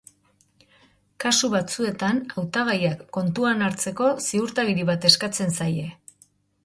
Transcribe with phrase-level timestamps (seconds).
[1.25, 5.87] Kasu batzuetan, hautagaiak kontuan hartzeko ziurtagiri bat eskatzen zaie.